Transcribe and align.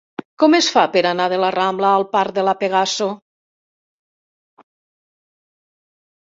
Com 0.43 0.55
es 0.59 0.69
fa 0.75 0.85
per 0.95 1.03
anar 1.09 1.27
del 1.33 1.43
la 1.45 1.51
Rambla 1.57 1.91
al 1.99 2.07
parc 2.15 2.33
de 2.39 2.47
La 2.49 2.57
Pegaso? 2.65 3.11